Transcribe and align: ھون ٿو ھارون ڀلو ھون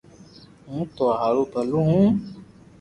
ھون 0.67 0.79
ٿو 0.95 1.05
ھارون 1.19 1.45
ڀلو 1.53 1.79
ھون 1.87 2.05